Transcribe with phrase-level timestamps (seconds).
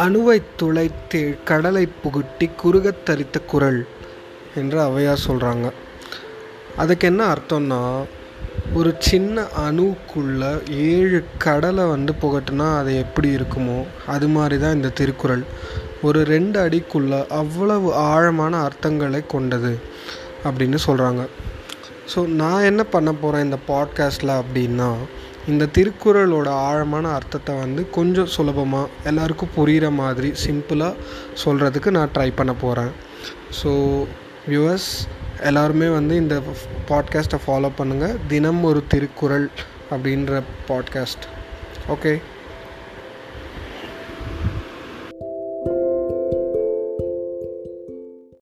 [0.00, 3.80] அணுவைத் துளைத்தே கடலை புகுட்டி குறுகத் தரித்த குரல்
[4.54, 5.66] என்று ஔவையார் சொல்கிறாங்க
[6.76, 7.80] அதுக்கு என்ன அர்த்தம்னா
[8.74, 10.42] ஒரு சின்ன அணுக்குள்ள
[10.86, 15.44] ஏழு கடலை வந்து புகட்டுனா அது எப்படி இருக்குமோ அது மாதிரி தான் இந்த திருக்குறள்.
[16.02, 19.72] ஒரு ரெண்டு அடிக்குள்ள அவ்வளவு ஆழமான அர்த்தங்களை கொண்டது
[20.44, 21.22] அப்படின்னு சொல்கிறாங்க
[22.14, 24.88] ஸோ நான் என்ன பண்ண போகிறேன் இந்த பாட்காஸ்ட்டில் அப்படின்னா
[25.48, 30.94] இந்த திருக்குறளோட ஆழமான அர்த்தத்தை வந்து கொஞ்சம் சுலபமாக எல்லாருக்கும் புரிகிற மாதிரி சிம்பிளாக
[31.44, 32.92] சொல்கிறதுக்கு நான் ட்ரை பண்ண போகிறேன்
[33.62, 33.70] ஸோ
[34.48, 34.90] வியூவர்ஸ்
[35.42, 36.42] எல்லாருமே வந்து இந்த
[36.88, 39.46] பாட்காஸ்ட்டை ஃபாலோ பண்ணுங்கள் தினம் ஒரு திருக்குறள்
[39.90, 41.26] அப்படின்ற பாட்காஸ்ட்
[41.88, 42.12] ஓகே